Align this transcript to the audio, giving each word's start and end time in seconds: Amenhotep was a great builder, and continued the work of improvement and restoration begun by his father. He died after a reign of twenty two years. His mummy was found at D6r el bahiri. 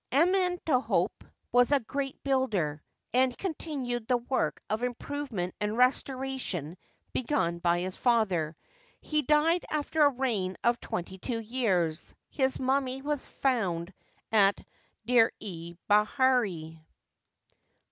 Amenhotep 0.11 1.11
was 1.51 1.71
a 1.71 1.79
great 1.79 2.23
builder, 2.23 2.81
and 3.13 3.37
continued 3.37 4.07
the 4.07 4.17
work 4.17 4.59
of 4.67 4.81
improvement 4.81 5.53
and 5.61 5.77
restoration 5.77 6.75
begun 7.13 7.59
by 7.59 7.81
his 7.81 7.97
father. 7.97 8.57
He 8.99 9.21
died 9.21 9.63
after 9.69 10.01
a 10.03 10.09
reign 10.09 10.57
of 10.63 10.79
twenty 10.79 11.19
two 11.19 11.39
years. 11.39 12.15
His 12.31 12.59
mummy 12.59 13.03
was 13.03 13.27
found 13.27 13.93
at 14.31 14.57
D6r 15.07 15.29
el 15.39 15.77
bahiri. 16.07 16.81